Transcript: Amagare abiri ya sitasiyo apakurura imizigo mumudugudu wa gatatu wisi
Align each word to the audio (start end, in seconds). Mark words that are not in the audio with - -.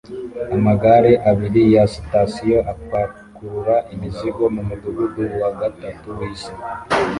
Amagare 0.55 1.11
abiri 1.29 1.61
ya 1.73 1.83
sitasiyo 1.93 2.57
apakurura 2.73 3.75
imizigo 3.93 4.43
mumudugudu 4.55 5.23
wa 5.41 5.49
gatatu 5.59 6.05
wisi 6.17 6.51